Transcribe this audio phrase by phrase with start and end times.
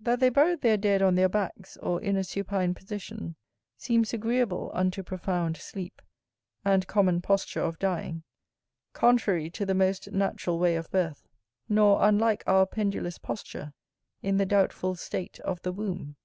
[0.00, 3.36] That they buried their dead on their backs, or in a supine position,
[3.76, 6.02] seems agreeable unto profound sleep,
[6.64, 8.24] and common posture of dying;
[8.92, 11.28] contrary to the most natural way of birth;
[11.68, 13.72] nor unlike our pendulous posture,
[14.20, 16.16] in the doubtful state of the womb.